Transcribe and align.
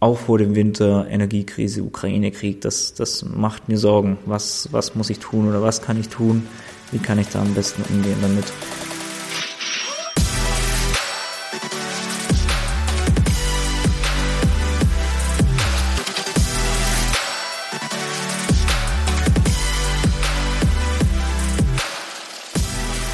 auch 0.00 0.18
vor 0.18 0.38
dem 0.38 0.54
Winter, 0.54 1.06
Energiekrise, 1.08 1.82
Ukraine-Krieg, 1.82 2.62
das, 2.62 2.94
das 2.94 3.24
macht 3.24 3.68
mir 3.68 3.76
Sorgen. 3.76 4.16
Was, 4.24 4.68
was 4.72 4.94
muss 4.94 5.10
ich 5.10 5.18
tun 5.18 5.48
oder 5.48 5.62
was 5.62 5.82
kann 5.82 6.00
ich 6.00 6.08
tun? 6.08 6.46
Wie 6.90 6.98
kann 6.98 7.18
ich 7.18 7.28
da 7.28 7.42
am 7.42 7.54
besten 7.54 7.82
umgehen 7.94 8.18
damit? 8.22 8.46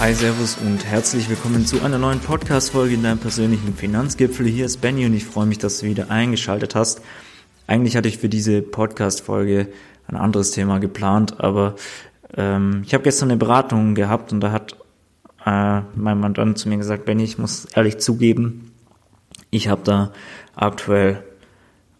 Hi, 0.06 0.14
Servus 0.14 0.56
und 0.58 0.84
herzlich 0.84 1.28
willkommen 1.28 1.66
zu 1.66 1.82
einer 1.82 1.98
neuen 1.98 2.20
Podcast-Folge 2.20 2.94
in 2.94 3.02
deinem 3.02 3.18
persönlichen 3.18 3.74
Finanzgipfel. 3.74 4.46
Hier 4.46 4.64
ist 4.64 4.80
Benny 4.80 5.04
und 5.04 5.14
ich 5.14 5.24
freue 5.24 5.46
mich, 5.46 5.58
dass 5.58 5.80
du 5.80 5.86
wieder 5.86 6.12
eingeschaltet 6.12 6.76
hast. 6.76 7.02
Eigentlich 7.66 7.96
hatte 7.96 8.06
ich 8.06 8.18
für 8.18 8.28
diese 8.28 8.62
Podcast-Folge 8.62 9.66
ein 10.06 10.16
anderes 10.16 10.52
Thema 10.52 10.78
geplant, 10.78 11.40
aber 11.40 11.74
ähm, 12.36 12.82
ich 12.86 12.94
habe 12.94 13.02
gestern 13.02 13.32
eine 13.32 13.36
Beratung 13.36 13.96
gehabt 13.96 14.32
und 14.32 14.38
da 14.38 14.52
hat 14.52 14.76
äh, 15.44 15.80
mein 15.96 16.20
Mandant 16.20 16.56
zu 16.56 16.68
mir 16.68 16.76
gesagt, 16.76 17.04
Benny, 17.04 17.24
ich 17.24 17.38
muss 17.38 17.64
ehrlich 17.74 17.98
zugeben, 17.98 18.70
ich 19.50 19.66
habe 19.66 19.82
da 19.82 20.12
aktuell 20.54 21.24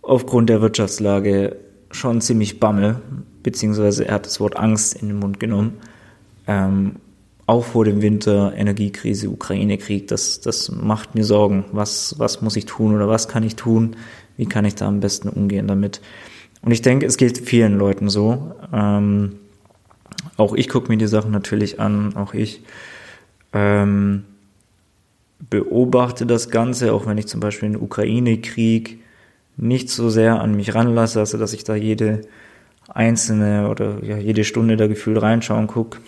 aufgrund 0.02 0.48
der 0.48 0.60
Wirtschaftslage 0.62 1.56
schon 1.90 2.20
ziemlich 2.20 2.60
Bammel, 2.60 3.00
beziehungsweise 3.42 4.06
er 4.06 4.14
hat 4.14 4.26
das 4.26 4.38
Wort 4.38 4.56
Angst 4.56 4.94
in 4.94 5.08
den 5.08 5.18
Mund 5.18 5.40
genommen. 5.40 5.78
Ähm, 6.46 7.00
auch 7.46 7.64
vor 7.64 7.84
dem 7.84 8.02
Winter, 8.02 8.52
Energiekrise, 8.56 9.30
Ukraine-Krieg, 9.30 10.08
das, 10.08 10.40
das 10.40 10.70
macht 10.70 11.14
mir 11.14 11.24
Sorgen. 11.24 11.64
Was, 11.70 12.16
was 12.18 12.42
muss 12.42 12.56
ich 12.56 12.66
tun 12.66 12.94
oder 12.94 13.08
was 13.08 13.28
kann 13.28 13.44
ich 13.44 13.54
tun? 13.54 13.96
Wie 14.36 14.46
kann 14.46 14.64
ich 14.64 14.74
da 14.74 14.86
am 14.86 15.00
besten 15.00 15.28
umgehen 15.28 15.68
damit? 15.68 16.00
Und 16.62 16.72
ich 16.72 16.82
denke, 16.82 17.06
es 17.06 17.16
geht 17.16 17.38
vielen 17.38 17.78
Leuten 17.78 18.08
so. 18.08 18.52
Ähm, 18.72 19.36
auch 20.36 20.54
ich 20.54 20.68
gucke 20.68 20.88
mir 20.88 20.98
die 20.98 21.06
Sachen 21.06 21.30
natürlich 21.30 21.78
an, 21.78 22.16
auch 22.16 22.34
ich 22.34 22.62
ähm, 23.52 24.24
beobachte 25.48 26.26
das 26.26 26.50
Ganze, 26.50 26.92
auch 26.92 27.06
wenn 27.06 27.16
ich 27.16 27.28
zum 27.28 27.38
Beispiel 27.38 27.70
den 27.70 27.80
Ukraine-Krieg 27.80 29.00
nicht 29.56 29.88
so 29.88 30.10
sehr 30.10 30.40
an 30.40 30.56
mich 30.56 30.74
ranlasse, 30.74 31.20
also 31.20 31.38
dass 31.38 31.52
ich 31.52 31.62
da 31.62 31.76
jede 31.76 32.22
einzelne 32.88 33.68
oder 33.70 34.02
ja, 34.02 34.16
jede 34.16 34.44
Stunde 34.44 34.76
da 34.76 34.88
gefühlt 34.88 35.22
reinschauen 35.22 35.68
gucke 35.68 35.98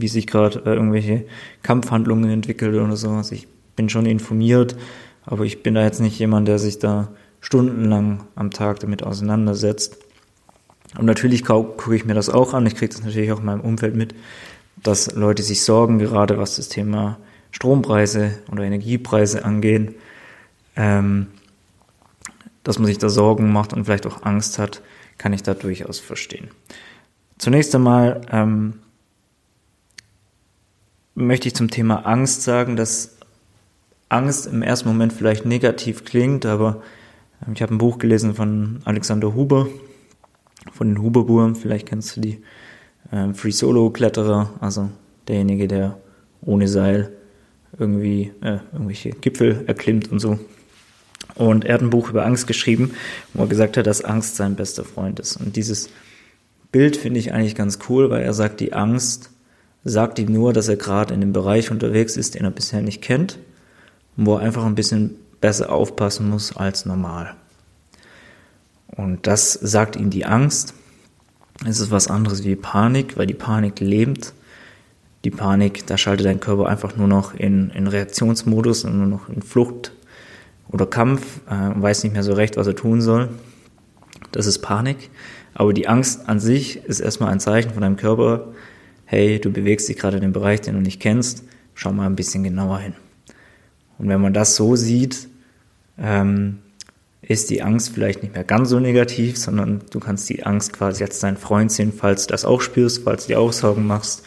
wie 0.00 0.08
sich 0.08 0.26
gerade 0.26 0.62
äh, 0.64 0.74
irgendwelche 0.74 1.24
Kampfhandlungen 1.62 2.30
entwickeln 2.30 2.74
oder 2.74 2.96
so. 2.96 3.10
Also 3.10 3.34
ich 3.34 3.46
bin 3.76 3.88
schon 3.88 4.06
informiert, 4.06 4.76
aber 5.24 5.44
ich 5.44 5.62
bin 5.62 5.74
da 5.74 5.82
jetzt 5.82 6.00
nicht 6.00 6.18
jemand, 6.18 6.48
der 6.48 6.58
sich 6.58 6.78
da 6.78 7.08
stundenlang 7.40 8.24
am 8.34 8.50
Tag 8.50 8.80
damit 8.80 9.02
auseinandersetzt. 9.02 9.98
Und 10.98 11.06
natürlich 11.06 11.44
gucke 11.44 11.94
ich 11.94 12.04
mir 12.04 12.14
das 12.14 12.28
auch 12.28 12.54
an. 12.54 12.66
Ich 12.66 12.74
kriege 12.74 12.92
das 12.92 13.02
natürlich 13.02 13.32
auch 13.32 13.40
in 13.40 13.46
meinem 13.46 13.60
Umfeld 13.60 13.94
mit, 13.94 14.14
dass 14.82 15.14
Leute 15.14 15.42
sich 15.42 15.62
sorgen, 15.62 15.98
gerade 15.98 16.38
was 16.38 16.56
das 16.56 16.68
Thema 16.68 17.18
Strompreise 17.50 18.38
oder 18.50 18.64
Energiepreise 18.64 19.44
angehen, 19.44 19.94
ähm, 20.76 21.28
dass 22.64 22.78
man 22.78 22.86
sich 22.86 22.98
da 22.98 23.08
Sorgen 23.08 23.52
macht 23.52 23.72
und 23.72 23.84
vielleicht 23.84 24.06
auch 24.06 24.22
Angst 24.22 24.58
hat, 24.58 24.82
kann 25.18 25.32
ich 25.32 25.42
da 25.42 25.54
durchaus 25.54 25.98
verstehen. 25.98 26.48
Zunächst 27.38 27.74
einmal 27.74 28.20
ähm, 28.30 28.74
möchte 31.14 31.48
ich 31.48 31.54
zum 31.54 31.70
Thema 31.70 32.06
Angst 32.06 32.42
sagen, 32.42 32.76
dass 32.76 33.16
Angst 34.08 34.46
im 34.46 34.62
ersten 34.62 34.88
Moment 34.88 35.12
vielleicht 35.12 35.44
negativ 35.44 36.04
klingt, 36.04 36.46
aber 36.46 36.82
ähm, 37.46 37.54
ich 37.54 37.62
habe 37.62 37.74
ein 37.74 37.78
Buch 37.78 37.98
gelesen 37.98 38.34
von 38.34 38.80
Alexander 38.84 39.34
Huber, 39.34 39.68
von 40.72 40.88
den 40.88 41.02
Huberbuhren, 41.02 41.54
vielleicht 41.54 41.88
kennst 41.88 42.16
du 42.16 42.20
die, 42.20 42.42
ähm, 43.12 43.34
Free 43.34 43.50
Solo 43.50 43.90
Kletterer, 43.90 44.50
also 44.60 44.90
derjenige, 45.28 45.68
der 45.68 45.98
ohne 46.42 46.68
Seil 46.68 47.12
irgendwie 47.78 48.32
äh, 48.42 48.58
irgendwelche 48.72 49.10
Gipfel 49.10 49.64
erklimmt 49.66 50.10
und 50.10 50.18
so. 50.18 50.38
Und 51.34 51.64
er 51.64 51.74
hat 51.74 51.82
ein 51.82 51.90
Buch 51.90 52.10
über 52.10 52.26
Angst 52.26 52.46
geschrieben, 52.46 52.92
wo 53.32 53.44
er 53.44 53.48
gesagt 53.48 53.76
hat, 53.76 53.86
dass 53.86 54.04
Angst 54.04 54.36
sein 54.36 54.54
bester 54.54 54.84
Freund 54.84 55.18
ist. 55.20 55.36
Und 55.36 55.56
dieses 55.56 55.88
Bild 56.70 56.96
finde 56.96 57.20
ich 57.20 57.32
eigentlich 57.32 57.54
ganz 57.54 57.78
cool, 57.88 58.10
weil 58.10 58.22
er 58.22 58.34
sagt, 58.34 58.60
die 58.60 58.72
Angst 58.72 59.30
sagt 59.84 60.18
ihm 60.18 60.32
nur, 60.32 60.52
dass 60.52 60.68
er 60.68 60.76
gerade 60.76 61.14
in 61.14 61.20
dem 61.20 61.32
Bereich 61.32 61.70
unterwegs 61.70 62.16
ist, 62.16 62.34
den 62.34 62.44
er 62.44 62.50
bisher 62.50 62.82
nicht 62.82 63.02
kennt 63.02 63.38
wo 64.16 64.34
er 64.34 64.40
einfach 64.40 64.64
ein 64.64 64.74
bisschen 64.74 65.16
besser 65.40 65.72
aufpassen 65.72 66.28
muss 66.28 66.56
als 66.56 66.86
normal. 66.86 67.34
Und 68.88 69.26
das 69.26 69.52
sagt 69.52 69.96
ihm 69.96 70.10
die 70.10 70.26
Angst. 70.26 70.74
Es 71.66 71.80
ist 71.80 71.90
was 71.90 72.08
anderes 72.08 72.44
wie 72.44 72.56
Panik, 72.56 73.16
weil 73.16 73.26
die 73.26 73.34
Panik 73.34 73.80
lebt. 73.80 74.34
Die 75.24 75.30
Panik, 75.30 75.86
da 75.86 75.96
schaltet 75.96 76.26
dein 76.26 76.40
Körper 76.40 76.66
einfach 76.66 76.96
nur 76.96 77.08
noch 77.08 77.34
in, 77.34 77.70
in 77.70 77.86
Reaktionsmodus 77.86 78.84
und 78.84 78.98
nur 78.98 79.06
noch 79.06 79.28
in 79.28 79.40
Flucht 79.40 79.92
oder 80.68 80.86
Kampf 80.86 81.40
äh, 81.48 81.68
und 81.68 81.80
weiß 81.80 82.02
nicht 82.02 82.12
mehr 82.12 82.22
so 82.22 82.32
recht, 82.32 82.56
was 82.56 82.66
er 82.66 82.74
tun 82.74 83.00
soll. 83.00 83.28
Das 84.32 84.46
ist 84.46 84.58
Panik. 84.58 85.10
Aber 85.54 85.72
die 85.72 85.86
Angst 85.86 86.28
an 86.28 86.40
sich 86.40 86.84
ist 86.84 87.00
erstmal 87.00 87.30
ein 87.30 87.40
Zeichen 87.40 87.72
von 87.72 87.82
deinem 87.82 87.96
Körper, 87.96 88.48
hey, 89.12 89.38
du 89.38 89.52
bewegst 89.52 89.90
dich 89.90 89.98
gerade 89.98 90.16
in 90.16 90.22
dem 90.22 90.32
Bereich, 90.32 90.62
den 90.62 90.74
du 90.74 90.80
nicht 90.80 90.98
kennst, 90.98 91.44
schau 91.74 91.92
mal 91.92 92.06
ein 92.06 92.16
bisschen 92.16 92.44
genauer 92.44 92.78
hin. 92.78 92.94
Und 93.98 94.08
wenn 94.08 94.22
man 94.22 94.32
das 94.32 94.56
so 94.56 94.74
sieht, 94.74 95.28
ähm, 95.98 96.60
ist 97.20 97.50
die 97.50 97.62
Angst 97.62 97.90
vielleicht 97.92 98.22
nicht 98.22 98.34
mehr 98.34 98.42
ganz 98.42 98.70
so 98.70 98.80
negativ, 98.80 99.36
sondern 99.36 99.82
du 99.90 100.00
kannst 100.00 100.30
die 100.30 100.44
Angst 100.44 100.72
quasi 100.72 101.04
als 101.04 101.18
dein 101.18 101.36
Freund 101.36 101.70
sehen, 101.70 101.92
falls 101.94 102.26
du 102.26 102.32
das 102.32 102.46
auch 102.46 102.62
spürst, 102.62 103.02
falls 103.04 103.26
du 103.26 103.34
dir 103.34 103.40
auch 103.40 103.52
Sorgen 103.52 103.86
machst, 103.86 104.22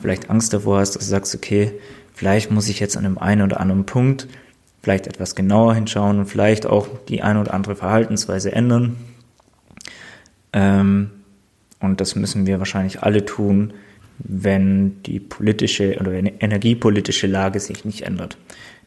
vielleicht 0.00 0.30
Angst 0.30 0.54
davor 0.54 0.80
hast, 0.80 0.92
dass 0.92 1.04
du 1.04 1.10
sagst, 1.10 1.34
okay, 1.34 1.72
vielleicht 2.14 2.50
muss 2.50 2.70
ich 2.70 2.80
jetzt 2.80 2.96
an 2.96 3.04
einem 3.04 3.18
einen 3.18 3.42
oder 3.42 3.60
anderen 3.60 3.84
Punkt 3.84 4.26
vielleicht 4.82 5.06
etwas 5.06 5.34
genauer 5.34 5.74
hinschauen 5.74 6.18
und 6.18 6.24
vielleicht 6.24 6.64
auch 6.64 6.88
die 7.10 7.20
eine 7.20 7.42
oder 7.42 7.52
andere 7.52 7.76
Verhaltensweise 7.76 8.52
ändern. 8.52 8.96
Ähm, 10.54 11.10
und 11.78 12.00
das 12.00 12.16
müssen 12.16 12.46
wir 12.46 12.58
wahrscheinlich 12.58 13.02
alle 13.02 13.26
tun, 13.26 13.74
wenn 14.22 15.02
die 15.02 15.20
politische 15.20 15.98
oder 15.98 16.12
energiepolitische 16.12 17.26
Lage 17.26 17.60
sich 17.60 17.84
nicht 17.84 18.02
ändert. 18.02 18.36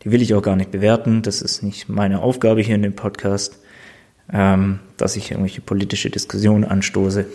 Die 0.03 0.11
will 0.11 0.21
ich 0.21 0.33
auch 0.33 0.41
gar 0.41 0.55
nicht 0.55 0.71
bewerten. 0.71 1.21
Das 1.21 1.41
ist 1.41 1.63
nicht 1.63 1.89
meine 1.89 2.21
Aufgabe 2.21 2.61
hier 2.61 2.75
in 2.75 2.81
dem 2.81 2.95
Podcast, 2.95 3.59
ähm, 4.31 4.79
dass 4.97 5.15
ich 5.15 5.31
irgendwelche 5.31 5.61
politische 5.61 6.09
Diskussionen 6.09 6.65
anstoße. 6.65 7.25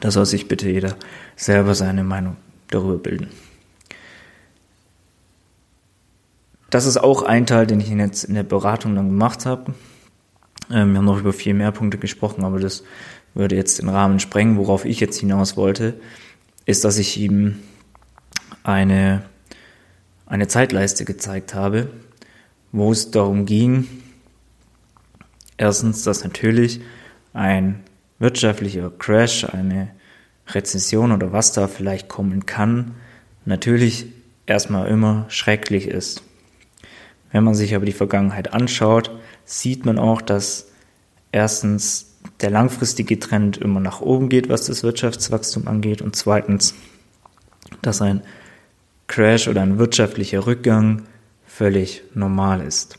Da 0.00 0.10
soll 0.10 0.26
sich 0.26 0.46
bitte 0.46 0.68
jeder 0.68 0.96
selber 1.36 1.74
seine 1.74 2.04
Meinung 2.04 2.36
darüber 2.68 2.98
bilden. 2.98 3.28
Das 6.68 6.86
ist 6.86 6.98
auch 6.98 7.22
ein 7.22 7.46
Teil, 7.46 7.66
den 7.66 7.80
ich 7.80 7.88
jetzt 7.88 8.24
in 8.24 8.34
der 8.34 8.44
Beratung 8.44 8.94
dann 8.94 9.08
gemacht 9.08 9.44
habe. 9.46 9.74
Ähm, 10.70 10.92
wir 10.92 10.98
haben 10.98 11.04
noch 11.04 11.18
über 11.18 11.32
viel 11.32 11.54
mehr 11.54 11.72
Punkte 11.72 11.98
gesprochen, 11.98 12.44
aber 12.44 12.60
das 12.60 12.84
würde 13.34 13.56
jetzt 13.56 13.80
den 13.80 13.88
Rahmen 13.88 14.20
sprengen, 14.20 14.56
worauf 14.56 14.84
ich 14.84 15.00
jetzt 15.00 15.18
hinaus 15.18 15.56
wollte 15.56 15.94
ist, 16.66 16.84
dass 16.84 16.98
ich 16.98 17.18
ihm 17.18 17.58
eine, 18.62 19.22
eine 20.26 20.48
Zeitleiste 20.48 21.04
gezeigt 21.04 21.54
habe, 21.54 21.90
wo 22.72 22.92
es 22.92 23.10
darum 23.10 23.46
ging, 23.46 23.88
erstens, 25.56 26.02
dass 26.04 26.24
natürlich 26.24 26.80
ein 27.32 27.80
wirtschaftlicher 28.18 28.90
Crash, 28.90 29.44
eine 29.44 29.90
Rezession 30.48 31.12
oder 31.12 31.32
was 31.32 31.52
da 31.52 31.68
vielleicht 31.68 32.08
kommen 32.08 32.46
kann, 32.46 32.94
natürlich 33.44 34.06
erstmal 34.46 34.88
immer 34.88 35.26
schrecklich 35.28 35.86
ist. 35.86 36.22
Wenn 37.32 37.44
man 37.44 37.54
sich 37.54 37.74
aber 37.74 37.86
die 37.86 37.92
Vergangenheit 37.92 38.52
anschaut, 38.52 39.10
sieht 39.44 39.84
man 39.84 39.98
auch, 39.98 40.20
dass 40.20 40.68
erstens 41.32 42.09
der 42.42 42.50
langfristige 42.50 43.18
Trend 43.18 43.58
immer 43.58 43.80
nach 43.80 44.00
oben 44.00 44.28
geht, 44.28 44.48
was 44.48 44.66
das 44.66 44.82
Wirtschaftswachstum 44.82 45.68
angeht 45.68 46.02
und 46.02 46.16
zweitens, 46.16 46.74
dass 47.82 48.02
ein 48.02 48.22
Crash 49.06 49.48
oder 49.48 49.62
ein 49.62 49.78
wirtschaftlicher 49.78 50.46
Rückgang 50.46 51.02
völlig 51.46 52.02
normal 52.14 52.62
ist. 52.62 52.98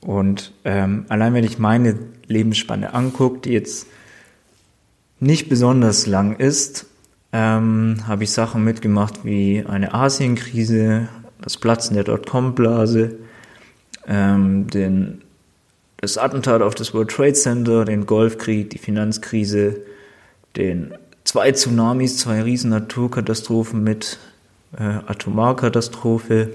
Und 0.00 0.52
ähm, 0.64 1.04
allein 1.08 1.34
wenn 1.34 1.44
ich 1.44 1.58
meine 1.58 1.98
Lebensspanne 2.26 2.94
angucke, 2.94 3.40
die 3.40 3.52
jetzt 3.52 3.86
nicht 5.18 5.48
besonders 5.48 6.06
lang 6.06 6.36
ist, 6.36 6.86
ähm, 7.32 7.98
habe 8.06 8.24
ich 8.24 8.32
Sachen 8.32 8.64
mitgemacht 8.64 9.24
wie 9.24 9.64
eine 9.66 9.94
Asienkrise, 9.94 11.08
das 11.42 11.58
Platzen 11.58 11.94
der 11.94 12.04
Dotcom-Blase, 12.04 13.18
ähm, 14.08 14.66
den 14.68 15.22
das 16.00 16.16
Attentat 16.16 16.62
auf 16.62 16.74
das 16.74 16.94
World 16.94 17.10
Trade 17.10 17.34
Center, 17.34 17.84
den 17.84 18.06
Golfkrieg, 18.06 18.70
die 18.70 18.78
Finanzkrise, 18.78 19.80
den 20.56 20.94
zwei 21.24 21.52
Tsunamis, 21.52 22.16
zwei 22.16 22.42
riesen 22.42 22.70
Naturkatastrophen 22.70 23.84
mit 23.84 24.18
äh, 24.78 24.82
Atomarkatastrophe 24.82 26.50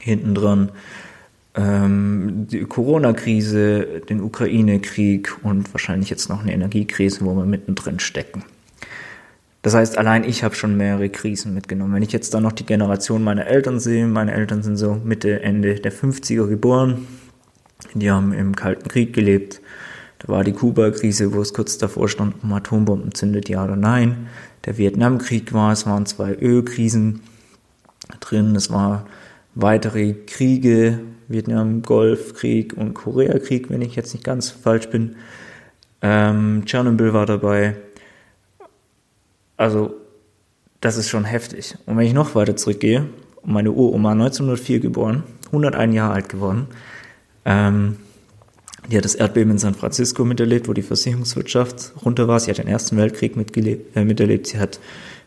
hinten 0.00 0.34
dran, 0.34 0.70
ähm, 1.54 2.46
die 2.50 2.64
Corona-Krise, 2.64 4.02
den 4.08 4.20
Ukraine-Krieg 4.20 5.34
und 5.42 5.72
wahrscheinlich 5.72 6.10
jetzt 6.10 6.28
noch 6.28 6.42
eine 6.42 6.52
Energiekrise, 6.52 7.24
wo 7.24 7.34
wir 7.34 7.46
mittendrin 7.46 8.00
stecken. 8.00 8.44
Das 9.62 9.74
heißt, 9.74 9.96
allein 9.96 10.24
ich 10.24 10.42
habe 10.42 10.56
schon 10.56 10.76
mehrere 10.76 11.08
Krisen 11.08 11.54
mitgenommen. 11.54 11.94
Wenn 11.94 12.02
ich 12.02 12.12
jetzt 12.12 12.34
dann 12.34 12.42
noch 12.42 12.52
die 12.52 12.66
Generation 12.66 13.22
meiner 13.22 13.46
Eltern 13.46 13.78
sehe, 13.78 14.06
meine 14.06 14.32
Eltern 14.32 14.62
sind 14.62 14.76
so 14.76 15.00
Mitte, 15.04 15.40
Ende 15.40 15.76
der 15.76 15.92
50er 15.92 16.48
geboren, 16.48 17.06
die 18.00 18.10
haben 18.10 18.32
im 18.32 18.56
Kalten 18.56 18.88
Krieg 18.88 19.12
gelebt. 19.12 19.60
Da 20.18 20.28
war 20.28 20.44
die 20.44 20.52
Kuba-Krise, 20.52 21.32
wo 21.34 21.40
es 21.40 21.52
kurz 21.52 21.78
davor 21.78 22.08
stand, 22.08 22.42
um 22.42 22.52
Atombomben 22.52 23.14
zündet, 23.14 23.48
ja 23.48 23.64
oder 23.64 23.76
nein. 23.76 24.28
Der 24.64 24.78
Vietnamkrieg 24.78 25.52
war, 25.52 25.72
es 25.72 25.86
waren 25.86 26.06
zwei 26.06 26.34
Ölkrisen 26.34 27.22
drin, 28.20 28.54
es 28.54 28.70
war 28.70 29.06
weitere 29.54 30.14
Kriege, 30.14 31.00
Vietnam-Golfkrieg 31.28 32.74
und 32.76 32.94
Koreakrieg, 32.94 33.70
wenn 33.70 33.82
ich 33.82 33.96
jetzt 33.96 34.12
nicht 34.12 34.24
ganz 34.24 34.50
falsch 34.50 34.88
bin. 34.88 35.16
Ähm, 36.00 36.62
Tschernobyl 36.66 37.12
war 37.12 37.26
dabei. 37.26 37.76
Also, 39.56 39.94
das 40.80 40.96
ist 40.96 41.08
schon 41.08 41.24
heftig. 41.24 41.76
Und 41.86 41.96
wenn 41.96 42.06
ich 42.06 42.14
noch 42.14 42.34
weiter 42.34 42.56
zurückgehe, 42.56 43.08
meine 43.44 43.72
Uroma 43.72 44.12
1904 44.12 44.80
geboren, 44.80 45.24
101 45.46 45.94
Jahre 45.94 46.14
alt 46.14 46.28
geworden, 46.28 46.68
ähm, 47.44 47.96
die 48.90 48.96
hat 48.96 49.04
das 49.04 49.14
Erdbeben 49.14 49.52
in 49.52 49.58
San 49.58 49.74
Francisco 49.74 50.24
miterlebt, 50.24 50.68
wo 50.68 50.72
die 50.72 50.82
Versicherungswirtschaft 50.82 51.92
runter 52.04 52.26
war. 52.26 52.40
Sie 52.40 52.50
hat 52.50 52.58
den 52.58 52.66
Ersten 52.66 52.96
Weltkrieg 52.96 53.36
äh, 53.94 54.04
miterlebt. 54.04 54.48
Sie 54.48 54.58
hat 54.58 54.80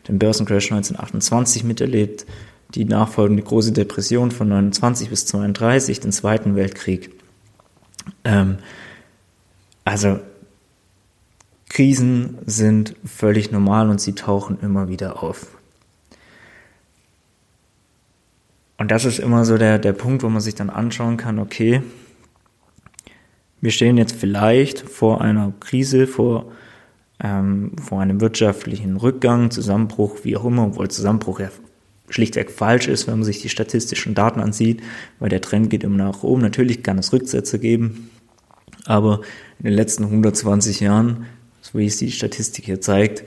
den 0.08 0.20
Börsencrash 0.20 0.72
1928 0.72 1.64
miterlebt 1.64 2.26
die 2.74 2.86
nachfolgende 2.86 3.44
große 3.44 3.72
Depression 3.72 4.32
von 4.32 4.50
29 4.50 5.10
bis 5.10 5.26
32, 5.26 6.00
den 6.00 6.12
Zweiten 6.12 6.56
Weltkrieg. 6.56 7.12
Ähm, 8.24 8.58
also 9.84 10.20
Krisen 11.70 12.38
sind 12.46 12.96
völlig 13.06 13.52
normal 13.52 13.90
und 13.90 14.02
sie 14.02 14.14
tauchen 14.14 14.60
immer 14.62 14.90
wieder 14.90 15.22
auf. 15.24 15.48
Und 18.78 18.92
das 18.92 19.06
ist 19.06 19.20
immer 19.20 19.46
so 19.46 19.58
der, 19.58 19.80
der 19.80 19.94
Punkt, 19.94 20.24
wo 20.24 20.30
man 20.30 20.42
sich 20.42 20.56
dann 20.56 20.70
anschauen 20.70 21.18
kann, 21.18 21.40
okay, 21.40 21.82
wir 23.66 23.72
stehen 23.72 23.98
jetzt 23.98 24.16
vielleicht 24.16 24.80
vor 24.80 25.22
einer 25.22 25.52
Krise, 25.60 26.06
vor, 26.06 26.52
ähm, 27.20 27.72
vor 27.82 28.00
einem 28.00 28.22
wirtschaftlichen 28.22 28.96
Rückgang, 28.96 29.50
Zusammenbruch, 29.50 30.18
wie 30.22 30.38
auch 30.38 30.46
immer, 30.46 30.68
obwohl 30.68 30.88
Zusammenbruch 30.88 31.40
ja 31.40 31.50
schlichtweg 32.08 32.52
falsch 32.52 32.88
ist, 32.88 33.08
wenn 33.08 33.16
man 33.16 33.24
sich 33.24 33.42
die 33.42 33.50
statistischen 33.50 34.14
Daten 34.14 34.40
ansieht, 34.40 34.84
weil 35.18 35.30
der 35.30 35.42
Trend 35.42 35.72
geht 35.72 35.84
immer 35.84 35.98
nach 35.98 36.22
oben. 36.22 36.44
Natürlich 36.44 36.84
kann 36.84 37.00
es 37.00 37.12
Rücksätze 37.12 37.58
geben, 37.58 38.12
aber 38.86 39.22
in 39.58 39.66
den 39.66 39.74
letzten 39.74 40.04
120 40.04 40.82
Jahren, 40.82 41.26
so 41.62 41.80
wie 41.80 41.88
es 41.88 41.98
die 41.98 42.12
Statistik 42.12 42.66
hier 42.66 42.82
zeigt, 42.82 43.24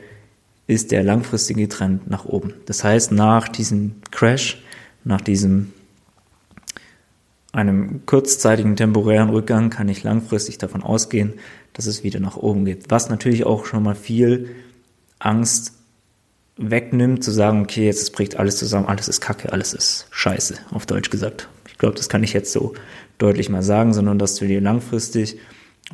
ist 0.68 0.92
der 0.92 1.02
langfristige 1.02 1.68
Trend 1.68 2.08
nach 2.08 2.26
oben. 2.26 2.54
Das 2.66 2.84
heißt, 2.84 3.10
nach 3.10 3.48
diesem 3.48 3.96
Crash, 4.12 4.62
nach 5.02 5.20
diesem 5.20 5.72
einem 7.52 8.04
kurzzeitigen 8.06 8.76
temporären 8.76 9.30
Rückgang 9.30 9.70
kann 9.70 9.88
ich 9.88 10.02
langfristig 10.02 10.58
davon 10.58 10.82
ausgehen, 10.82 11.34
dass 11.72 11.86
es 11.86 12.04
wieder 12.04 12.20
nach 12.20 12.36
oben 12.36 12.64
geht. 12.64 12.90
Was 12.90 13.08
natürlich 13.08 13.46
auch 13.46 13.64
schon 13.64 13.82
mal 13.82 13.94
viel 13.94 14.50
Angst 15.18 15.72
wegnimmt, 16.56 17.22
zu 17.24 17.30
sagen, 17.30 17.62
okay, 17.62 17.86
jetzt 17.86 18.12
bricht 18.12 18.36
alles 18.36 18.58
zusammen, 18.58 18.86
alles 18.86 19.08
ist 19.08 19.20
Kacke, 19.20 19.52
alles 19.52 19.72
ist 19.72 20.06
Scheiße, 20.10 20.56
auf 20.72 20.86
Deutsch 20.86 21.10
gesagt. 21.10 21.48
Ich 21.68 21.78
glaube, 21.78 21.94
das 21.94 22.08
kann 22.08 22.24
ich 22.24 22.32
jetzt 22.32 22.52
so 22.52 22.74
deutlich 23.18 23.48
mal 23.48 23.62
sagen, 23.62 23.94
sondern 23.94 24.18
dass 24.18 24.34
du 24.34 24.46
dir 24.46 24.60
langfristig, 24.60 25.38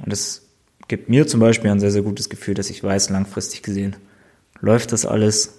und 0.02 0.10
das 0.10 0.42
gibt 0.88 1.08
mir 1.08 1.26
zum 1.26 1.40
Beispiel 1.40 1.70
ein 1.70 1.80
sehr, 1.80 1.90
sehr 1.90 2.02
gutes 2.02 2.30
Gefühl, 2.30 2.54
dass 2.54 2.70
ich 2.70 2.82
weiß, 2.82 3.10
langfristig 3.10 3.62
gesehen 3.62 3.96
läuft 4.60 4.92
das 4.92 5.04
alles. 5.04 5.58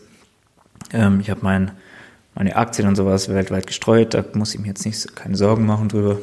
Ähm, 0.91 1.19
ich 1.19 1.29
habe 1.29 1.41
mein, 1.43 1.71
meine 2.35 2.55
Aktien 2.57 2.87
und 2.87 2.95
sowas 2.95 3.29
weltweit 3.29 3.65
gestreut, 3.65 4.13
da 4.13 4.23
muss 4.33 4.53
ich 4.53 4.61
mir 4.61 4.67
jetzt 4.67 4.85
nicht 4.85 5.15
keine 5.15 5.35
Sorgen 5.35 5.65
machen 5.65 5.89
drüber. 5.89 6.19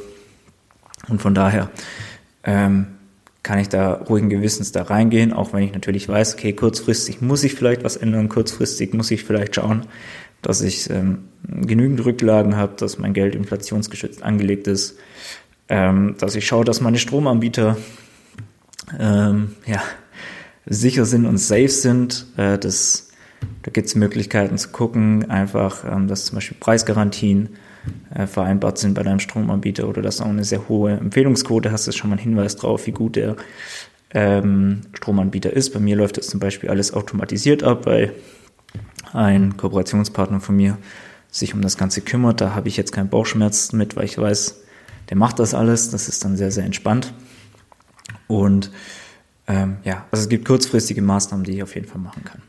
Und 1.09 1.21
von 1.21 1.35
daher 1.35 1.71
ähm, 2.45 2.87
kann 3.43 3.59
ich 3.59 3.69
da 3.69 3.95
ruhigen 3.95 4.29
Gewissens 4.29 4.73
da 4.73 4.83
reingehen, 4.83 5.33
auch 5.33 5.53
wenn 5.53 5.65
ich 5.65 5.73
natürlich 5.73 6.09
weiß, 6.09 6.35
okay, 6.35 6.53
kurzfristig 6.53 7.21
muss 7.21 7.43
ich 7.43 7.55
vielleicht 7.55 7.83
was 7.83 7.97
ändern, 7.97 8.29
kurzfristig 8.29 8.93
muss 8.95 9.11
ich 9.11 9.25
vielleicht 9.25 9.57
schauen, 9.57 9.87
dass 10.43 10.61
ich 10.61 10.91
ähm, 10.91 11.25
genügend 11.49 12.05
Rücklagen 12.05 12.57
habe, 12.57 12.75
dass 12.77 12.99
mein 12.99 13.15
Geld 13.15 13.35
inflationsgeschützt 13.35 14.23
angelegt 14.23 14.69
ist, 14.69 14.97
ähm, 15.69 16.17
dass 16.19 16.37
ich 16.37 16.47
schaue, 16.47 16.65
dass 16.65 16.81
meine 16.81 16.99
Stromanbieter 16.99 17.77
ähm, 18.99 19.55
ja, 19.67 19.83
sicher 20.67 21.05
sind 21.05 21.27
und 21.27 21.39
safe 21.39 21.69
sind. 21.69 22.27
Äh, 22.37 22.59
das, 22.59 23.12
da 23.63 23.71
gibt 23.71 23.87
es 23.89 23.95
Möglichkeiten 23.95 24.59
zu 24.59 24.71
gucken, 24.71 25.31
einfach, 25.31 25.85
ähm, 25.85 26.09
dass 26.09 26.27
zum 26.27 26.37
Beispiel 26.37 26.57
Preisgarantien 26.59 27.51
äh, 28.15 28.27
vereinbart 28.27 28.79
sind 28.79 28.95
bei 28.95 29.03
deinem 29.03 29.21
Stromanbieter 29.21 29.89
oder 29.89 30.03
dass 30.03 30.19
du 30.19 30.25
auch 30.25 30.29
eine 30.29 30.45
sehr 30.45 30.69
hohe 30.69 30.93
Empfehlungsquote 30.93 31.73
hast, 31.73 31.89
ist 31.89 31.97
schon 31.97 32.11
mal 32.11 32.17
ein 32.17 32.23
Hinweis 32.23 32.57
drauf, 32.57 32.87
wie 32.87 32.93
gut 32.93 33.17
der 33.17 33.37
ähm, 34.15 34.83
Stromanbieter 34.95 35.53
ist. 35.53 35.71
Bei 35.71 35.81
mir 35.81 35.97
läuft 35.97 36.19
das 36.19 36.29
zum 36.29 36.41
Beispiel 36.41 36.71
alles 36.71 36.93
automatisiert 36.93 37.63
ab, 37.63 37.87
weil 37.87 38.13
ein 39.13 39.57
Kooperationspartner 39.57 40.41
von 40.41 40.57
mir 40.57 40.79
sich 41.31 41.55
um 41.55 41.63
das 41.63 41.77
Ganze 41.77 42.03
kümmert. 42.03 42.41
Da 42.41 42.55
habe 42.55 42.69
ich 42.69 42.77
jetzt 42.77 42.93
keinen 42.93 43.09
Bauchschmerz 43.09 43.73
mit, 43.73 43.97
weil 43.97 44.05
ich 44.05 44.19
weiß, 44.19 44.63
der 45.09 45.17
macht 45.17 45.39
das 45.39 45.55
alles. 45.55 45.91
Das 45.91 46.09
ist 46.09 46.25
dann 46.25 46.37
sehr, 46.37 46.51
sehr 46.51 46.65
entspannt. 46.65 47.15
Und 48.29 48.71
ähm, 49.47 49.79
ja, 49.85 50.07
also 50.11 50.23
es 50.23 50.29
gibt 50.29 50.47
kurzfristige 50.47 51.03
Maßnahmen, 51.03 51.45
die 51.45 51.53
ich 51.53 51.63
auf 51.63 51.75
jeden 51.75 51.89
Fall 51.89 52.01
machen 52.01 52.25
kann. 52.25 52.43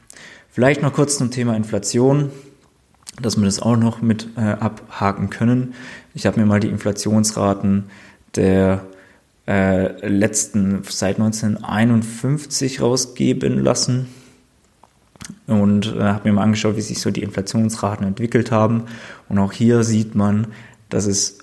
Vielleicht 0.54 0.82
noch 0.82 0.94
kurz 0.94 1.18
zum 1.18 1.32
Thema 1.32 1.58
Inflation 1.58 2.32
dass 3.22 3.38
wir 3.38 3.46
das 3.46 3.62
auch 3.62 3.78
noch 3.78 4.02
mit 4.02 4.30
äh, 4.38 4.42
abhaken 4.42 5.30
können. 5.30 5.74
Ich 6.14 6.26
habe 6.26 6.40
mir 6.40 6.46
mal 6.46 6.60
die 6.60 6.70
Inflationsraten 6.70 7.86
der 8.36 8.86
äh, 9.48 10.08
letzten 10.08 10.84
seit 10.88 11.20
1951 11.20 12.82
rausgeben 12.82 13.60
lassen 13.60 14.08
und 15.48 15.94
äh, 15.96 16.00
habe 16.00 16.28
mir 16.28 16.34
mal 16.34 16.44
angeschaut, 16.44 16.76
wie 16.76 16.82
sich 16.82 17.02
so 17.02 17.12
die 17.12 17.24
Inflationsraten 17.24 18.06
entwickelt 18.06 18.52
haben. 18.52 18.86
Und 19.30 19.38
auch 19.38 19.52
hier 19.52 19.84
sieht 19.84 20.16
man, 20.16 20.48
dass 20.90 21.06
es 21.06 21.38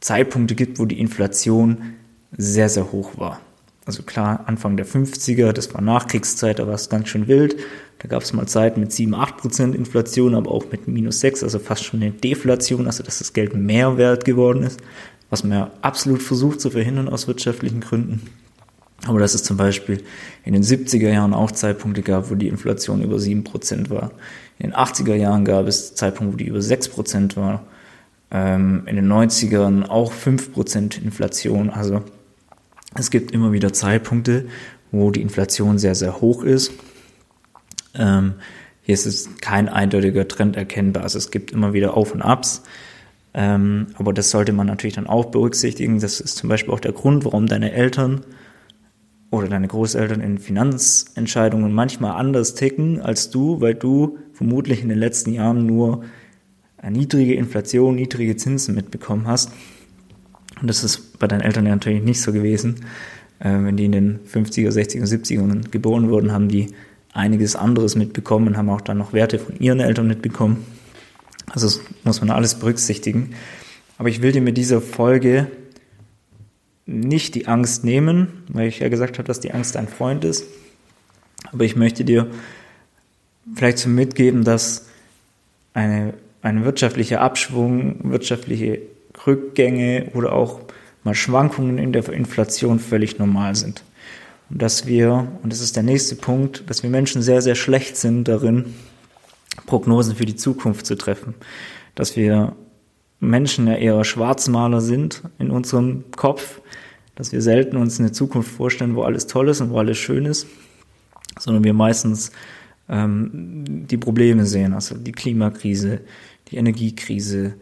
Zeitpunkte 0.00 0.54
gibt, 0.54 0.78
wo 0.78 0.86
die 0.86 0.98
Inflation 0.98 1.94
sehr, 2.36 2.68
sehr 2.68 2.90
hoch 2.90 3.16
war. 3.16 3.40
Also 3.86 4.02
klar, 4.02 4.44
Anfang 4.46 4.76
der 4.76 4.86
50er, 4.86 5.52
das 5.52 5.74
war 5.74 5.82
Nachkriegszeit, 5.82 6.58
da 6.58 6.66
war 6.66 6.74
es 6.74 6.88
ganz 6.88 7.08
schön 7.08 7.28
wild. 7.28 7.56
Da 7.98 8.08
gab 8.08 8.22
es 8.22 8.32
mal 8.32 8.46
Zeiten 8.46 8.80
mit 8.80 8.92
7, 8.92 9.14
8 9.14 9.36
Prozent 9.36 9.74
Inflation, 9.74 10.34
aber 10.34 10.50
auch 10.50 10.64
mit 10.70 10.88
minus 10.88 11.20
6, 11.20 11.42
also 11.42 11.58
fast 11.58 11.84
schon 11.84 12.02
eine 12.02 12.10
Deflation, 12.10 12.86
also 12.86 13.02
dass 13.02 13.18
das 13.18 13.32
Geld 13.32 13.54
mehr 13.54 13.96
wert 13.96 14.24
geworden 14.24 14.62
ist, 14.62 14.80
was 15.30 15.44
man 15.44 15.58
ja 15.58 15.70
absolut 15.82 16.22
versucht 16.22 16.60
zu 16.60 16.70
verhindern 16.70 17.08
aus 17.08 17.28
wirtschaftlichen 17.28 17.80
Gründen. 17.80 18.22
Aber 19.06 19.18
dass 19.18 19.34
es 19.34 19.42
zum 19.42 19.56
Beispiel 19.56 20.02
in 20.44 20.54
den 20.54 20.62
70er 20.62 21.10
Jahren 21.10 21.34
auch 21.34 21.50
Zeitpunkte 21.50 22.02
gab, 22.02 22.30
wo 22.30 22.34
die 22.34 22.48
Inflation 22.48 23.02
über 23.02 23.18
7 23.18 23.44
Prozent 23.44 23.90
war. 23.90 24.12
In 24.58 24.70
den 24.70 24.76
80er 24.76 25.14
Jahren 25.14 25.44
gab 25.44 25.66
es 25.66 25.94
Zeitpunkte, 25.94 26.34
wo 26.34 26.36
die 26.38 26.46
über 26.46 26.62
6 26.62 26.88
Prozent 26.88 27.36
war. 27.36 27.64
Ähm, 28.30 28.84
in 28.86 28.96
den 28.96 29.10
90ern 29.10 29.88
auch 29.88 30.12
5 30.12 30.52
Prozent 30.52 31.02
Inflation. 31.02 31.68
Also 31.68 32.02
es 32.96 33.10
gibt 33.10 33.32
immer 33.32 33.52
wieder 33.52 33.72
Zeitpunkte, 33.72 34.46
wo 34.92 35.10
die 35.10 35.22
Inflation 35.22 35.78
sehr, 35.78 35.94
sehr 35.94 36.20
hoch 36.20 36.42
ist. 36.42 36.72
Ähm, 37.94 38.34
hier 38.82 38.94
ist 38.94 39.06
es 39.06 39.28
kein 39.40 39.68
eindeutiger 39.68 40.28
Trend 40.28 40.56
erkennbar. 40.56 41.02
Also 41.02 41.18
es 41.18 41.30
gibt 41.30 41.50
immer 41.50 41.72
wieder 41.72 41.96
Auf 41.96 42.12
und 42.12 42.22
Abs. 42.22 42.62
Ähm, 43.32 43.88
aber 43.94 44.12
das 44.12 44.30
sollte 44.30 44.52
man 44.52 44.66
natürlich 44.66 44.94
dann 44.94 45.06
auch 45.06 45.26
berücksichtigen. 45.26 45.98
Das 46.00 46.20
ist 46.20 46.36
zum 46.36 46.48
Beispiel 46.48 46.72
auch 46.72 46.80
der 46.80 46.92
Grund, 46.92 47.24
warum 47.24 47.46
deine 47.46 47.72
Eltern 47.72 48.20
oder 49.30 49.48
deine 49.48 49.66
Großeltern 49.66 50.20
in 50.20 50.38
Finanzentscheidungen 50.38 51.72
manchmal 51.72 52.12
anders 52.12 52.54
ticken 52.54 53.00
als 53.00 53.30
du, 53.30 53.60
weil 53.60 53.74
du 53.74 54.18
vermutlich 54.32 54.82
in 54.82 54.88
den 54.88 54.98
letzten 54.98 55.32
Jahren 55.32 55.66
nur 55.66 56.04
niedrige 56.88 57.34
Inflation, 57.34 57.96
niedrige 57.96 58.36
Zinsen 58.36 58.74
mitbekommen 58.74 59.26
hast 59.26 59.50
und 60.60 60.68
das 60.68 60.84
ist 60.84 61.18
bei 61.18 61.26
deinen 61.26 61.40
Eltern 61.40 61.66
ja 61.66 61.72
natürlich 61.72 62.02
nicht 62.02 62.20
so 62.20 62.32
gewesen. 62.32 62.84
Äh, 63.40 63.50
wenn 63.50 63.76
die 63.76 63.86
in 63.86 63.92
den 63.92 64.20
50er, 64.32 64.70
60er, 64.70 65.04
70er 65.04 65.68
geboren 65.70 66.10
wurden, 66.10 66.32
haben 66.32 66.48
die 66.48 66.68
einiges 67.12 67.56
anderes 67.56 67.96
mitbekommen 67.96 68.48
und 68.48 68.56
haben 68.56 68.70
auch 68.70 68.80
dann 68.80 68.98
noch 68.98 69.12
Werte 69.12 69.38
von 69.38 69.56
ihren 69.58 69.80
Eltern 69.80 70.06
mitbekommen. 70.06 70.64
Also 71.50 71.66
das 71.66 71.80
muss 72.02 72.20
man 72.20 72.30
alles 72.30 72.56
berücksichtigen. 72.56 73.34
Aber 73.98 74.08
ich 74.08 74.22
will 74.22 74.32
dir 74.32 74.40
mit 74.40 74.56
dieser 74.56 74.80
Folge 74.80 75.46
nicht 76.86 77.34
die 77.34 77.46
Angst 77.46 77.84
nehmen, 77.84 78.44
weil 78.48 78.68
ich 78.68 78.80
ja 78.80 78.88
gesagt 78.88 79.18
habe, 79.18 79.26
dass 79.26 79.40
die 79.40 79.52
Angst 79.52 79.76
ein 79.76 79.88
Freund 79.88 80.24
ist. 80.24 80.44
Aber 81.52 81.64
ich 81.64 81.76
möchte 81.76 82.04
dir 82.04 82.26
vielleicht 83.54 83.78
so 83.78 83.88
mitgeben, 83.88 84.44
dass 84.44 84.86
eine, 85.72 86.14
ein 86.42 86.64
wirtschaftlicher 86.64 87.20
Abschwung, 87.20 88.10
wirtschaftliche 88.10 88.80
Rückgänge 89.26 90.10
oder 90.14 90.32
auch 90.32 90.60
mal 91.04 91.14
Schwankungen 91.14 91.78
in 91.78 91.92
der 91.92 92.08
Inflation 92.08 92.78
völlig 92.78 93.18
normal 93.18 93.54
sind. 93.54 93.84
Und 94.50 94.60
dass 94.62 94.86
wir, 94.86 95.28
und 95.42 95.52
das 95.52 95.60
ist 95.60 95.76
der 95.76 95.82
nächste 95.82 96.16
Punkt, 96.16 96.68
dass 96.68 96.82
wir 96.82 96.90
Menschen 96.90 97.22
sehr, 97.22 97.42
sehr 97.42 97.54
schlecht 97.54 97.96
sind 97.96 98.24
darin, 98.24 98.74
Prognosen 99.66 100.16
für 100.16 100.26
die 100.26 100.36
Zukunft 100.36 100.86
zu 100.86 100.96
treffen. 100.96 101.34
Dass 101.94 102.16
wir 102.16 102.54
Menschen 103.20 103.66
ja 103.66 103.76
eher 103.76 104.04
Schwarzmaler 104.04 104.80
sind 104.80 105.22
in 105.38 105.50
unserem 105.50 106.04
Kopf, 106.16 106.60
dass 107.14 107.32
wir 107.32 107.40
selten 107.40 107.76
uns 107.76 108.00
eine 108.00 108.12
Zukunft 108.12 108.50
vorstellen, 108.50 108.96
wo 108.96 109.02
alles 109.02 109.26
toll 109.26 109.48
ist 109.48 109.60
und 109.60 109.70
wo 109.70 109.78
alles 109.78 109.98
schön 109.98 110.26
ist, 110.26 110.46
sondern 111.38 111.64
wir 111.64 111.72
meistens 111.72 112.32
ähm, 112.88 113.86
die 113.86 113.96
Probleme 113.96 114.46
sehen, 114.46 114.72
also 114.72 114.96
die 114.96 115.12
Klimakrise, 115.12 116.00
die 116.48 116.56
Energiekrise. 116.56 117.54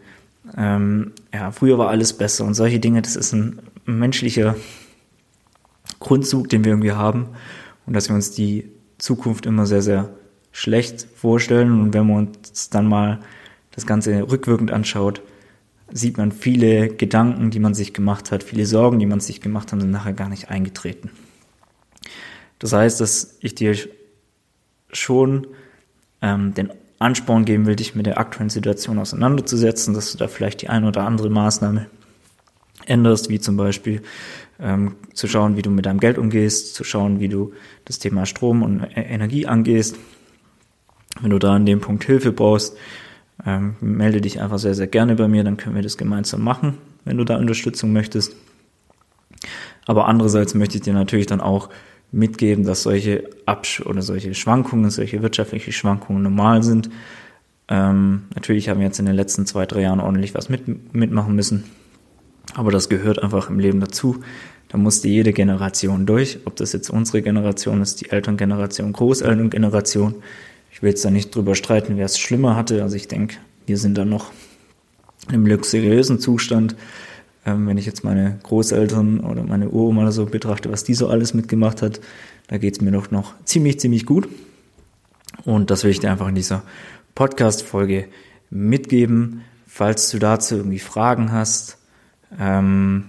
Ähm, 0.57 1.13
ja, 1.33 1.51
früher 1.51 1.77
war 1.77 1.89
alles 1.89 2.13
besser 2.13 2.45
und 2.45 2.53
solche 2.53 2.79
Dinge, 2.79 3.01
das 3.01 3.15
ist 3.15 3.33
ein 3.33 3.59
menschlicher 3.85 4.55
Grundzug, 5.99 6.49
den 6.49 6.63
wir 6.63 6.71
irgendwie 6.71 6.91
haben 6.91 7.29
und 7.85 7.93
dass 7.93 8.09
wir 8.09 8.15
uns 8.15 8.31
die 8.31 8.69
Zukunft 8.97 9.45
immer 9.45 9.65
sehr, 9.65 9.81
sehr 9.81 10.09
schlecht 10.51 11.07
vorstellen 11.15 11.81
und 11.81 11.93
wenn 11.93 12.07
man 12.07 12.27
uns 12.27 12.69
dann 12.69 12.87
mal 12.87 13.19
das 13.71 13.85
Ganze 13.85 14.29
rückwirkend 14.29 14.71
anschaut, 14.71 15.21
sieht 15.91 16.17
man 16.17 16.31
viele 16.31 16.89
Gedanken, 16.89 17.51
die 17.51 17.59
man 17.59 17.73
sich 17.73 17.93
gemacht 17.93 18.31
hat, 18.31 18.43
viele 18.43 18.65
Sorgen, 18.65 18.99
die 18.99 19.05
man 19.05 19.19
sich 19.19 19.41
gemacht 19.41 19.71
hat, 19.71 19.79
sind 19.79 19.91
nachher 19.91 20.13
gar 20.13 20.29
nicht 20.29 20.49
eingetreten. 20.49 21.09
Das 22.59 22.73
heißt, 22.73 23.01
dass 23.01 23.37
ich 23.41 23.55
dir 23.55 23.75
schon 24.91 25.47
ähm, 26.21 26.53
den 26.53 26.71
Ansporn 27.03 27.45
geben 27.45 27.65
will, 27.65 27.75
dich 27.75 27.95
mit 27.95 28.05
der 28.05 28.17
aktuellen 28.17 28.49
Situation 28.49 28.99
auseinanderzusetzen, 28.99 29.93
dass 29.93 30.11
du 30.11 30.17
da 30.17 30.27
vielleicht 30.27 30.61
die 30.61 30.69
eine 30.69 30.87
oder 30.87 31.05
andere 31.05 31.29
Maßnahme 31.29 31.87
änderst, 32.85 33.29
wie 33.29 33.39
zum 33.39 33.57
Beispiel 33.57 34.01
ähm, 34.59 34.95
zu 35.13 35.27
schauen, 35.27 35.57
wie 35.57 35.61
du 35.61 35.69
mit 35.69 35.85
deinem 35.85 35.99
Geld 35.99 36.17
umgehst, 36.17 36.75
zu 36.75 36.83
schauen, 36.83 37.19
wie 37.19 37.29
du 37.29 37.53
das 37.85 37.99
Thema 37.99 38.25
Strom 38.25 38.63
und 38.63 38.83
e-, 38.83 39.01
Energie 39.01 39.45
angehst. 39.45 39.97
Wenn 41.21 41.29
du 41.29 41.39
da 41.39 41.53
an 41.53 41.65
dem 41.65 41.79
Punkt 41.79 42.03
Hilfe 42.03 42.31
brauchst, 42.31 42.75
ähm, 43.45 43.75
melde 43.81 44.21
dich 44.21 44.41
einfach 44.41 44.59
sehr, 44.59 44.73
sehr 44.73 44.87
gerne 44.87 45.15
bei 45.15 45.27
mir, 45.27 45.43
dann 45.43 45.57
können 45.57 45.75
wir 45.75 45.83
das 45.83 45.97
gemeinsam 45.97 46.41
machen, 46.41 46.77
wenn 47.05 47.17
du 47.17 47.23
da 47.23 47.37
Unterstützung 47.37 47.93
möchtest. 47.93 48.35
Aber 49.85 50.07
andererseits 50.07 50.53
möchte 50.53 50.77
ich 50.77 50.83
dir 50.83 50.93
natürlich 50.93 51.25
dann 51.25 51.41
auch 51.41 51.69
mitgeben, 52.13 52.63
dass 52.63 52.83
solche 52.83 53.29
Absch 53.45 53.81
oder 53.81 54.01
solche 54.01 54.33
Schwankungen, 54.33 54.89
solche 54.91 55.21
wirtschaftliche 55.21 55.71
Schwankungen 55.71 56.23
normal 56.23 56.63
sind. 56.63 56.89
Ähm, 57.67 58.23
natürlich 58.35 58.69
haben 58.69 58.79
wir 58.79 58.85
jetzt 58.85 58.99
in 58.99 59.05
den 59.05 59.15
letzten 59.15 59.45
zwei, 59.45 59.65
drei 59.65 59.81
Jahren 59.81 59.99
ordentlich 59.99 60.35
was 60.35 60.47
mit, 60.47 60.93
mitmachen 60.93 61.35
müssen. 61.35 61.63
Aber 62.53 62.71
das 62.71 62.87
gehört 62.87 63.21
einfach 63.21 63.49
im 63.49 63.59
Leben 63.59 63.79
dazu. 63.79 64.19
Da 64.69 64.77
musste 64.77 65.07
jede 65.07 65.33
Generation 65.33 66.05
durch, 66.05 66.39
ob 66.45 66.55
das 66.55 66.71
jetzt 66.73 66.89
unsere 66.89 67.21
Generation 67.21 67.81
ist, 67.81 68.01
die 68.01 68.11
Elterngeneration, 68.11 68.93
Großelterngeneration. 68.93 70.15
Ich 70.71 70.81
will 70.81 70.89
jetzt 70.89 71.05
da 71.05 71.11
nicht 71.11 71.33
drüber 71.35 71.55
streiten, 71.55 71.97
wer 71.97 72.05
es 72.05 72.19
schlimmer 72.19 72.55
hatte. 72.55 72.83
Also 72.83 72.95
ich 72.95 73.07
denke, 73.07 73.37
wir 73.65 73.77
sind 73.77 73.97
da 73.97 74.05
noch 74.05 74.31
im 75.31 75.47
luxuriösen 75.47 76.19
Zustand. 76.19 76.75
Ähm, 77.45 77.67
wenn 77.67 77.77
ich 77.77 77.85
jetzt 77.85 78.03
meine 78.03 78.39
Großeltern 78.43 79.19
oder 79.19 79.43
meine 79.43 79.69
Uroma 79.69 80.03
oder 80.03 80.11
so 80.11 80.25
betrachte, 80.25 80.71
was 80.71 80.83
die 80.83 80.93
so 80.93 81.07
alles 81.07 81.33
mitgemacht 81.33 81.81
hat, 81.81 81.99
da 82.47 82.57
geht 82.57 82.75
es 82.75 82.81
mir 82.81 82.91
doch 82.91 83.11
noch 83.11 83.33
ziemlich, 83.45 83.79
ziemlich 83.79 84.05
gut. 84.05 84.27
Und 85.45 85.69
das 85.69 85.83
will 85.83 85.91
ich 85.91 85.99
dir 85.99 86.11
einfach 86.11 86.27
in 86.27 86.35
dieser 86.35 86.63
Podcast-Folge 87.15 88.07
mitgeben. 88.49 89.41
Falls 89.67 90.09
du 90.11 90.19
dazu 90.19 90.55
irgendwie 90.55 90.79
Fragen 90.79 91.31
hast, 91.31 91.77
ähm, 92.39 93.05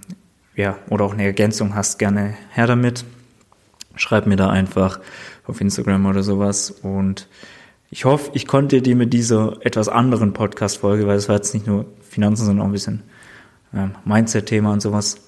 ja, 0.57 0.79
oder 0.89 1.05
auch 1.05 1.13
eine 1.13 1.25
Ergänzung 1.25 1.75
hast, 1.75 1.99
gerne 1.99 2.35
her 2.51 2.67
damit. 2.67 3.05
Schreib 3.97 4.27
mir 4.27 4.37
da 4.37 4.51
einfach 4.51 5.01
auf 5.47 5.61
Instagram 5.61 6.07
oder 6.07 6.23
sowas 6.23 6.71
und 6.71 7.29
ich 7.91 8.07
hoffe, 8.07 8.33
ich 8.35 8.47
konnte 8.47 8.83
dir 8.83 8.97
mit 8.97 9.13
dieser 9.13 9.65
etwas 9.65 9.89
anderen 9.89 10.33
Podcast-Folge, 10.33 11.07
weil 11.07 11.17
es 11.17 11.29
war 11.29 11.37
jetzt 11.37 11.55
nicht 11.55 11.67
nur 11.67 11.87
Finanzen, 12.03 12.45
sondern 12.45 12.63
auch 12.63 12.69
ein 12.69 12.73
bisschen 12.73 13.05
Mindset-Thema 14.05 14.73
und 14.73 14.81
sowas, 14.81 15.21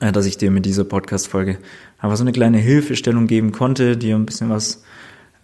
äh, 0.00 0.12
dass 0.12 0.26
ich 0.26 0.36
dir 0.36 0.50
mit 0.50 0.66
dieser 0.66 0.84
Podcast-Folge 0.84 1.58
einfach 1.98 2.16
so 2.16 2.24
eine 2.24 2.32
kleine 2.32 2.58
Hilfestellung 2.58 3.26
geben 3.26 3.52
konnte, 3.52 3.96
dir 3.96 4.16
ein 4.16 4.26
bisschen 4.26 4.50
was 4.50 4.84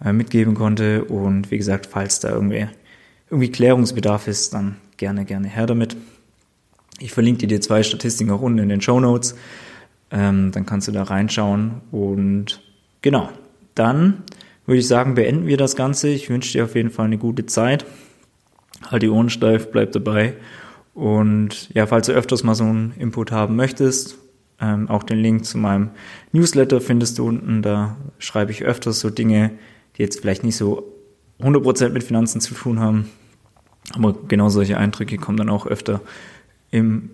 äh, 0.03 0.13
mitgeben 0.13 0.55
konnte. 0.55 1.05
Und 1.05 1.51
wie 1.51 1.57
gesagt, 1.57 1.85
falls 1.85 2.19
da 2.19 2.29
irgendwie, 2.29 2.67
irgendwie 3.29 3.51
Klärungsbedarf 3.51 4.27
ist, 4.27 4.53
dann 4.53 4.77
gerne, 4.97 5.25
gerne 5.25 5.47
her 5.47 5.65
damit. 5.65 5.95
Ich 6.99 7.13
verlinke 7.13 7.47
dir 7.47 7.61
zwei 7.61 7.83
Statistiken 7.83 8.31
auch 8.31 8.41
unten 8.41 8.59
in 8.59 8.69
den 8.69 8.81
Show 8.81 8.99
Notes. 8.99 9.35
Ähm, 10.11 10.51
dann 10.51 10.65
kannst 10.65 10.87
du 10.87 10.91
da 10.91 11.03
reinschauen. 11.03 11.81
Und 11.91 12.61
genau, 13.01 13.29
dann 13.75 14.23
würde 14.65 14.79
ich 14.79 14.87
sagen, 14.87 15.15
beenden 15.15 15.47
wir 15.47 15.57
das 15.57 15.75
Ganze. 15.75 16.09
Ich 16.09 16.29
wünsche 16.29 16.51
dir 16.51 16.65
auf 16.65 16.75
jeden 16.75 16.89
Fall 16.89 17.05
eine 17.05 17.17
gute 17.17 17.45
Zeit. 17.45 17.85
Halt 18.87 19.03
die 19.03 19.09
Ohren 19.09 19.29
steif, 19.29 19.71
bleib 19.71 19.91
dabei. 19.93 20.33
Und 20.99 21.73
ja, 21.73 21.87
falls 21.87 22.07
du 22.07 22.11
öfters 22.11 22.43
mal 22.43 22.55
so 22.55 22.65
einen 22.65 22.91
Input 22.99 23.31
haben 23.31 23.55
möchtest, 23.55 24.17
ähm, 24.59 24.89
auch 24.89 25.03
den 25.03 25.19
Link 25.19 25.45
zu 25.45 25.57
meinem 25.57 25.91
Newsletter 26.33 26.81
findest 26.81 27.17
du 27.17 27.25
unten. 27.25 27.61
Da 27.61 27.95
schreibe 28.17 28.51
ich 28.51 28.65
öfters 28.65 28.99
so 28.99 29.09
Dinge, 29.09 29.51
die 29.95 30.01
jetzt 30.01 30.19
vielleicht 30.19 30.43
nicht 30.43 30.57
so 30.57 30.91
100% 31.39 31.91
mit 31.91 32.03
Finanzen 32.03 32.41
zu 32.41 32.53
tun 32.53 32.81
haben. 32.81 33.09
Aber 33.93 34.13
genau 34.27 34.49
solche 34.49 34.77
Eindrücke 34.77 35.17
kommen 35.17 35.37
dann 35.37 35.47
auch 35.47 35.67
öfter 35.67 36.01
im, 36.69 37.11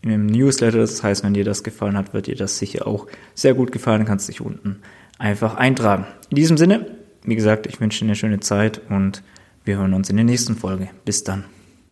im 0.00 0.24
Newsletter. 0.24 0.78
Das 0.78 1.02
heißt, 1.02 1.22
wenn 1.22 1.34
dir 1.34 1.44
das 1.44 1.64
gefallen 1.64 1.98
hat, 1.98 2.14
wird 2.14 2.28
dir 2.28 2.36
das 2.36 2.56
sicher 2.56 2.86
auch 2.86 3.08
sehr 3.34 3.52
gut 3.52 3.72
gefallen. 3.72 3.98
Dann 3.98 4.06
kannst 4.06 4.26
du 4.28 4.32
dich 4.32 4.40
unten 4.40 4.78
einfach 5.18 5.56
eintragen. 5.56 6.06
In 6.30 6.36
diesem 6.36 6.56
Sinne, 6.56 6.86
wie 7.24 7.36
gesagt, 7.36 7.66
ich 7.66 7.78
wünsche 7.78 7.98
dir 7.98 8.06
eine 8.06 8.16
schöne 8.16 8.40
Zeit 8.40 8.80
und 8.88 9.22
wir 9.66 9.76
hören 9.76 9.92
uns 9.92 10.08
in 10.08 10.16
der 10.16 10.24
nächsten 10.24 10.56
Folge. 10.56 10.88
Bis 11.04 11.24
dann. 11.24 11.44